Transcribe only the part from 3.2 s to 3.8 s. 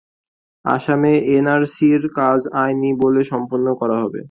সম্পন্ন